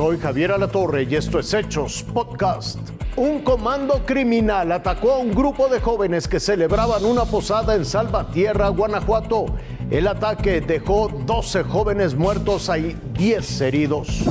Soy 0.00 0.18
Javier 0.18 0.52
Alatorre 0.52 1.02
y 1.02 1.14
esto 1.14 1.38
es 1.38 1.52
Hechos 1.52 2.02
Podcast. 2.02 2.78
Un 3.16 3.40
comando 3.42 4.00
criminal 4.06 4.72
atacó 4.72 5.12
a 5.12 5.18
un 5.18 5.30
grupo 5.30 5.68
de 5.68 5.78
jóvenes 5.78 6.26
que 6.26 6.40
celebraban 6.40 7.04
una 7.04 7.26
posada 7.26 7.74
en 7.74 7.84
Salvatierra, 7.84 8.70
Guanajuato. 8.70 9.44
El 9.90 10.08
ataque 10.08 10.62
dejó 10.62 11.08
12 11.26 11.64
jóvenes 11.64 12.14
muertos 12.14 12.70
y 12.78 12.96
10 13.12 13.60
heridos. 13.60 14.24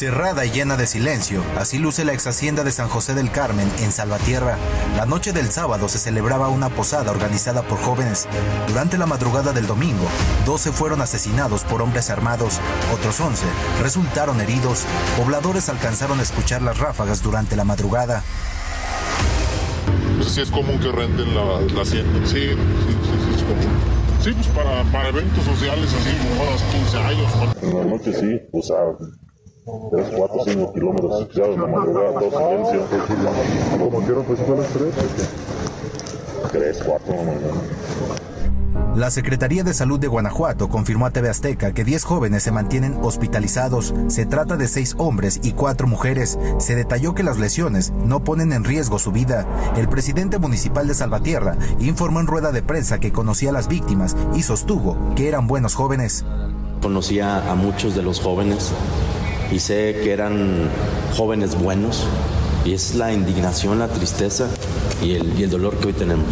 Cerrada 0.00 0.46
y 0.46 0.50
llena 0.50 0.78
de 0.78 0.86
silencio, 0.86 1.44
así 1.58 1.76
luce 1.76 2.06
la 2.06 2.14
ex 2.14 2.26
hacienda 2.26 2.64
de 2.64 2.72
San 2.72 2.88
José 2.88 3.12
del 3.12 3.30
Carmen 3.30 3.70
en 3.80 3.92
Salvatierra. 3.92 4.56
La 4.96 5.04
noche 5.04 5.34
del 5.34 5.50
sábado 5.50 5.90
se 5.90 5.98
celebraba 5.98 6.48
una 6.48 6.70
posada 6.70 7.10
organizada 7.10 7.60
por 7.60 7.76
jóvenes. 7.76 8.26
Durante 8.66 8.96
la 8.96 9.04
madrugada 9.04 9.52
del 9.52 9.66
domingo, 9.66 10.08
12 10.46 10.72
fueron 10.72 11.02
asesinados 11.02 11.64
por 11.64 11.82
hombres 11.82 12.08
armados, 12.08 12.60
otros 12.94 13.20
11 13.20 13.44
resultaron 13.82 14.40
heridos. 14.40 14.86
Pobladores 15.18 15.68
alcanzaron 15.68 16.18
a 16.18 16.22
escuchar 16.22 16.62
las 16.62 16.78
ráfagas 16.78 17.22
durante 17.22 17.54
la 17.54 17.64
madrugada. 17.64 18.22
Pues 20.16 20.32
sí 20.32 20.40
es 20.40 20.50
común 20.50 20.80
que 20.80 20.90
renten 20.90 21.34
la, 21.34 21.60
la 21.60 21.82
hacienda. 21.82 22.26
Sí, 22.26 22.48
sí, 22.48 22.56
sí, 22.56 23.34
es 23.36 23.42
común. 23.42 24.00
Sí, 24.22 24.32
pues 24.32 24.46
para, 24.46 24.82
para 24.84 25.10
eventos 25.10 25.44
sociales 25.44 25.92
así, 25.92 26.16
como 26.38 26.72
15 26.72 26.96
años. 26.96 27.32
En 27.60 27.76
la 27.76 27.84
noche 27.84 28.14
sí, 28.14 28.40
pues 28.50 28.70
a 28.70 28.96
3, 29.90 30.06
4, 30.16 30.44
5 30.44 30.72
kilómetros, 30.72 31.28
ya 31.34 31.46
de 31.46 31.56
la 31.56 31.66
madrugada, 31.66 32.18
todo 32.18 32.30
silencio. 32.30 32.86
¿Cómo 33.78 34.00
quiero 34.00 34.22
pues 34.22 34.38
son 34.40 34.58
las 34.58 34.68
3? 34.68 34.94
3, 36.52 36.82
4 36.84 37.14
La 38.96 39.10
Secretaría 39.10 39.62
de 39.62 39.74
Salud 39.74 40.00
de 40.00 40.08
Guanajuato 40.08 40.68
confirmó 40.68 41.06
a 41.06 41.10
TV 41.10 41.28
Azteca 41.28 41.72
que 41.72 41.84
10 41.84 42.04
jóvenes 42.04 42.42
se 42.42 42.50
mantienen 42.50 42.98
hospitalizados. 43.02 43.94
Se 44.08 44.26
trata 44.26 44.56
de 44.56 44.66
6 44.66 44.96
hombres 44.98 45.40
y 45.42 45.52
4 45.52 45.86
mujeres. 45.86 46.38
Se 46.58 46.74
detalló 46.74 47.14
que 47.14 47.22
las 47.22 47.38
lesiones 47.38 47.92
no 48.04 48.24
ponen 48.24 48.52
en 48.52 48.64
riesgo 48.64 48.98
su 48.98 49.12
vida. 49.12 49.46
El 49.76 49.88
presidente 49.88 50.38
municipal 50.38 50.88
de 50.88 50.94
Salvatierra 50.94 51.56
informó 51.78 52.20
en 52.20 52.26
rueda 52.26 52.50
de 52.52 52.62
prensa 52.62 52.98
que 52.98 53.12
conocía 53.12 53.50
a 53.50 53.54
las 53.54 53.68
víctimas 53.68 54.16
y 54.34 54.42
sostuvo 54.42 54.96
que 55.14 55.28
eran 55.28 55.46
buenos 55.46 55.74
jóvenes. 55.74 56.24
Conocía 56.82 57.50
a 57.50 57.54
muchos 57.54 57.94
de 57.94 58.02
los 58.02 58.20
jóvenes 58.20 58.72
y 59.50 59.58
sé 59.58 59.98
que 60.02 60.12
eran 60.12 60.68
jóvenes 61.16 61.60
buenos 61.60 62.06
y 62.64 62.74
es 62.74 62.94
la 62.94 63.12
indignación, 63.12 63.78
la 63.78 63.88
tristeza 63.88 64.48
y 65.02 65.14
el, 65.14 65.38
y 65.38 65.44
el 65.44 65.50
dolor 65.50 65.76
que 65.78 65.88
hoy 65.88 65.92
tenemos. 65.92 66.26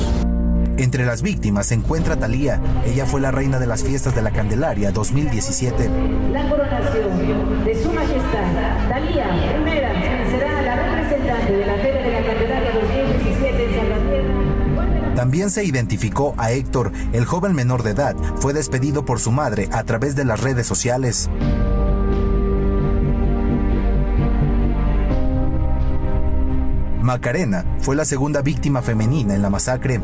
Entre 0.79 1.05
las 1.05 1.23
víctimas 1.23 1.67
se 1.67 1.75
encuentra 1.75 2.17
Talía. 2.17 2.61
Ella 2.87 3.05
fue 3.05 3.21
la 3.21 3.33
reina 3.33 3.59
de 3.59 3.67
las 3.67 3.83
fiestas 3.83 4.15
de 4.15 4.23
la 4.23 4.31
Candelaria 4.31 4.93
2017. 4.93 5.91
La 6.33 6.49
coronación 6.49 7.65
de 7.65 7.83
Su 7.83 7.93
Majestad 7.93 8.89
Talía 8.89 9.27
Primera 9.55 9.93
será 10.31 10.63
la 10.63 10.77
representante 10.77 11.53
de 11.53 11.67
la 11.67 11.75
Feria 11.79 12.03
de 12.03 12.13
la 12.13 12.27
Candelaria 12.27 12.73
2017 12.73 13.65
en 13.65 13.75
Salvatierra. 13.75 15.15
También 15.17 15.51
se 15.51 15.65
identificó 15.65 16.35
a 16.39 16.53
Héctor, 16.53 16.93
el 17.13 17.25
joven 17.25 17.53
menor 17.53 17.83
de 17.83 17.91
edad, 17.91 18.15
fue 18.37 18.53
despedido 18.53 19.05
por 19.05 19.19
su 19.19 19.33
madre 19.33 19.69
a 19.73 19.83
través 19.83 20.15
de 20.15 20.25
las 20.25 20.41
redes 20.41 20.69
sociales. 20.69 21.29
Macarena 27.09 27.65
fue 27.81 27.97
la 27.97 28.05
segunda 28.05 28.43
víctima 28.43 28.83
femenina 28.83 29.35
en 29.35 29.41
la 29.41 29.49
masacre. 29.49 29.99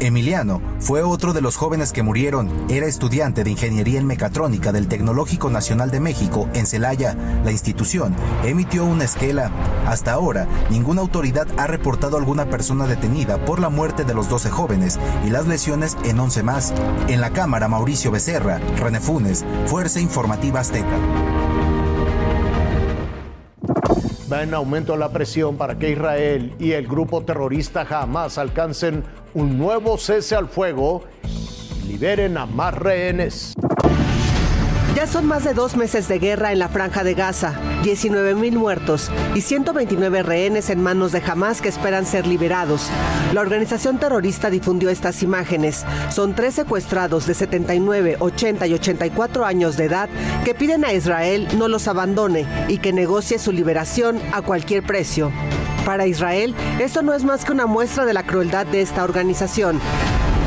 Emiliano 0.00 0.60
fue 0.80 1.02
otro 1.02 1.32
de 1.32 1.40
los 1.40 1.56
jóvenes 1.56 1.94
que 1.94 2.02
murieron. 2.02 2.50
Era 2.68 2.84
estudiante 2.84 3.42
de 3.42 3.52
Ingeniería 3.52 3.98
en 3.98 4.06
Mecatrónica 4.06 4.70
del 4.70 4.86
Tecnológico 4.86 5.48
Nacional 5.48 5.90
de 5.90 6.00
México 6.00 6.46
en 6.52 6.66
Celaya. 6.66 7.16
La 7.42 7.52
institución 7.52 8.14
emitió 8.44 8.84
una 8.84 9.04
esquela. 9.04 9.50
Hasta 9.86 10.12
ahora, 10.12 10.46
ninguna 10.68 11.00
autoridad 11.00 11.48
ha 11.56 11.66
reportado 11.66 12.18
alguna 12.18 12.50
persona 12.50 12.86
detenida 12.86 13.42
por 13.46 13.58
la 13.58 13.70
muerte 13.70 14.04
de 14.04 14.12
los 14.12 14.28
12 14.28 14.50
jóvenes 14.50 14.98
y 15.26 15.30
las 15.30 15.46
lesiones 15.46 15.96
en 16.04 16.20
11 16.20 16.42
más. 16.42 16.74
En 17.08 17.22
la 17.22 17.30
Cámara, 17.30 17.66
Mauricio 17.66 18.10
Becerra, 18.10 18.58
René 18.78 19.00
Funes, 19.00 19.42
Fuerza 19.68 20.00
Informativa 20.00 20.60
Azteca. 20.60 20.98
Va 24.30 24.42
en 24.42 24.54
aumento 24.54 24.96
la 24.96 25.10
presión 25.10 25.56
para 25.56 25.78
que 25.78 25.90
Israel 25.90 26.52
y 26.58 26.72
el 26.72 26.88
grupo 26.88 27.22
terrorista 27.22 27.86
Hamas 27.88 28.38
alcancen 28.38 29.04
un 29.34 29.56
nuevo 29.56 29.98
cese 29.98 30.34
al 30.34 30.48
fuego 30.48 31.04
y 31.84 31.86
liberen 31.86 32.36
a 32.36 32.44
más 32.44 32.74
rehenes. 32.74 33.54
Ya 34.96 35.06
son 35.06 35.26
más 35.26 35.44
de 35.44 35.52
dos 35.52 35.76
meses 35.76 36.08
de 36.08 36.18
guerra 36.18 36.52
en 36.52 36.58
la 36.58 36.70
franja 36.70 37.04
de 37.04 37.12
Gaza, 37.12 37.52
19 37.82 38.34
mil 38.34 38.56
muertos 38.56 39.10
y 39.34 39.42
129 39.42 40.22
rehenes 40.22 40.70
en 40.70 40.82
manos 40.82 41.12
de 41.12 41.20
Hamas 41.20 41.60
que 41.60 41.68
esperan 41.68 42.06
ser 42.06 42.26
liberados. 42.26 42.88
La 43.34 43.42
organización 43.42 43.98
terrorista 43.98 44.48
difundió 44.48 44.88
estas 44.88 45.22
imágenes. 45.22 45.84
Son 46.08 46.34
tres 46.34 46.54
secuestrados 46.54 47.26
de 47.26 47.34
79, 47.34 48.16
80 48.20 48.66
y 48.68 48.72
84 48.72 49.44
años 49.44 49.76
de 49.76 49.84
edad 49.84 50.08
que 50.46 50.54
piden 50.54 50.82
a 50.82 50.94
Israel 50.94 51.46
no 51.58 51.68
los 51.68 51.88
abandone 51.88 52.46
y 52.68 52.78
que 52.78 52.94
negocie 52.94 53.38
su 53.38 53.52
liberación 53.52 54.18
a 54.32 54.40
cualquier 54.40 54.82
precio. 54.82 55.30
Para 55.84 56.06
Israel, 56.06 56.54
esto 56.80 57.02
no 57.02 57.12
es 57.12 57.22
más 57.22 57.44
que 57.44 57.52
una 57.52 57.66
muestra 57.66 58.06
de 58.06 58.14
la 58.14 58.22
crueldad 58.22 58.64
de 58.64 58.80
esta 58.80 59.04
organización. 59.04 59.78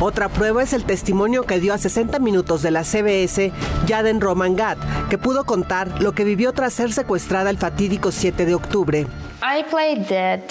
Otra 0.01 0.29
prueba 0.29 0.63
es 0.63 0.71
el 0.71 0.85
testimonio 0.85 1.43
que 1.43 1.59
dio 1.59 1.73
a 1.73 1.77
60 1.77 2.19
minutos 2.19 2.61
de 2.61 2.71
la 2.71 2.85
CBS 2.85 3.51
Yaden 3.85 4.21
Romangat, 4.21 4.77
que 5.09 5.17
pudo 5.17 5.43
contar 5.43 6.01
lo 6.01 6.13
que 6.13 6.23
vivió 6.23 6.53
tras 6.53 6.71
ser 6.71 6.93
secuestrada 6.93 7.49
el 7.49 7.57
fatídico 7.57 8.13
7 8.13 8.45
de 8.45 8.55
octubre. 8.55 9.07
I 9.41 9.63
played 9.69 10.07
dead, 10.07 10.41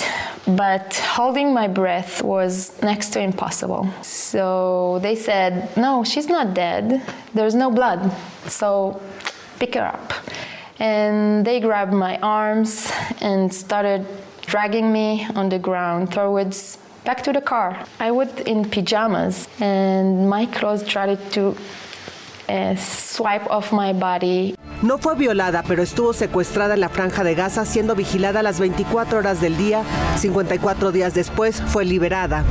but 0.47 0.93
holding 1.17 1.55
my 1.55 1.67
breath 1.67 2.23
was 2.23 2.73
next 2.83 3.15
to 3.15 3.21
impossible. 3.21 3.89
So 4.03 4.99
they 5.01 5.17
said, 5.17 5.75
No, 5.79 6.05
she's 6.05 6.29
not 6.29 6.53
dead. 6.53 7.01
There's 7.35 7.55
no 7.55 7.71
blood. 7.71 8.13
So 8.49 9.01
pick 9.59 9.77
her 9.77 9.87
up. 9.87 10.13
And 10.79 11.47
they 11.47 11.61
grabbed 11.61 11.95
my 11.95 12.19
arms 12.19 12.93
and 13.23 13.51
started 13.53 14.07
dragging 14.47 14.93
me 14.93 15.27
on 15.35 15.49
the 15.49 15.59
ground 15.59 16.13
towards 16.13 16.77
back 17.09 17.23
to 17.23 17.33
the 17.33 17.41
car. 17.41 17.75
I 17.99 18.11
was 18.11 18.29
in 18.45 18.69
pajamas 18.69 19.49
and 19.61 20.29
my 20.29 20.45
clothes 20.45 20.85
tried 20.85 21.19
to 21.33 21.57
uh, 22.51 22.77
swipe 22.77 23.47
off 23.49 23.73
my 23.73 23.95
body. 23.95 24.55
No 24.83 24.99
fue 24.99 25.15
violada, 25.15 25.65
pero 25.67 25.83
estuvo 25.83 26.13
secuestrada 26.13 26.75
en 26.75 26.81
la 26.81 26.91
franja 26.91 27.25
de 27.25 27.35
Gaza, 27.35 27.65
siendo 27.65 27.95
vigilada 27.95 28.43
las 28.43 28.61
24 28.61 29.21
horas 29.21 29.41
del 29.41 29.57
día. 29.57 29.83
54 30.19 30.93
días 30.93 31.15
después 31.15 31.63
fue 31.63 31.87
liberada. 31.87 32.45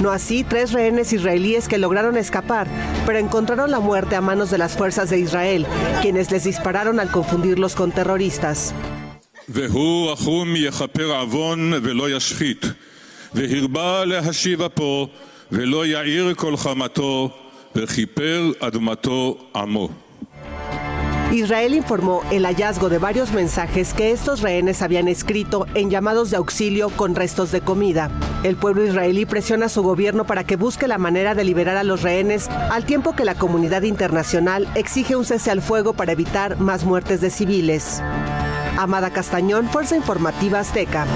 No 0.00 0.10
así 0.10 0.42
tres 0.42 0.72
rehenes 0.72 1.12
israelíes 1.12 1.68
que 1.68 1.76
lograron 1.76 2.16
escapar, 2.16 2.66
pero 3.04 3.18
encontraron 3.18 3.70
la 3.70 3.78
muerte 3.78 4.16
a 4.16 4.22
manos 4.22 4.50
de 4.50 4.56
las 4.56 4.74
fuerzas 4.74 5.10
de 5.10 5.18
Israel, 5.18 5.66
quienes 6.00 6.30
les 6.30 6.44
dispararon 6.44 6.98
al 6.98 7.10
confundirlos 7.10 7.76
con 7.76 7.92
terroristas. 7.92 8.74
והוא 9.49 10.11
רחום 10.11 10.53
יכפר 10.55 11.11
עוון 11.19 11.73
ולא 11.83 12.09
ישחית, 12.09 12.65
והרבה 13.33 14.05
להשיב 14.05 14.61
אפו, 14.61 15.07
ולא 15.51 15.85
יאיר 15.85 16.33
כל 16.33 16.57
חמתו, 16.57 17.29
וכיפר 17.75 18.51
אדמתו 18.59 19.37
עמו. 19.55 19.89
Israel 21.31 21.73
informó 21.73 22.23
el 22.31 22.45
hallazgo 22.45 22.87
de 22.87 22.99
varios 22.99 23.33
mensajes 23.33 23.93
que 23.93 24.11
estos 24.11 24.41
rehenes 24.41 24.81
habían 24.81 25.09
escrito 25.09 25.65
en 25.73 25.89
llamados 25.89 26.31
de 26.31 26.37
auxilio 26.37 26.89
con 26.89 27.15
restos 27.15 27.51
de 27.51 27.59
comida. 27.59 28.09
El 28.43 28.55
pueblo 28.55 28.85
israelí 28.85 29.25
presiona 29.25 29.65
a 29.65 29.69
su 29.69 29.83
gobierno 29.83 30.25
para 30.25 30.45
que 30.45 30.55
busque 30.55 30.87
la 30.87 30.97
manera 30.97 31.35
de 31.35 31.43
liberar 31.43 31.75
a 31.75 31.83
los 31.83 32.01
rehenes, 32.01 32.47
al 32.49 32.85
tiempo 32.85 33.13
que 33.13 33.25
la 33.25 33.35
comunidad 33.35 33.81
internacional 33.81 34.69
exige 34.75 35.17
un 35.17 35.25
cese 35.25 35.51
al 35.51 35.61
fuego 35.61 35.91
para 35.91 36.13
evitar 36.13 36.59
más 36.61 36.85
muertes 36.85 37.19
de 37.19 37.29
civiles. 37.29 38.01
Amada 38.76 39.10
Castañón, 39.10 39.68
Fuerza 39.68 39.96
Informativa 39.96 40.60
Azteca. 40.60 41.06